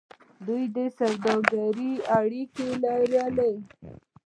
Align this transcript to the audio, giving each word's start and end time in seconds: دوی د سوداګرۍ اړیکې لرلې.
دوی 0.45 0.63
د 0.75 0.77
سوداګرۍ 0.97 1.93
اړیکې 2.19 2.67
لرلې. 2.83 3.53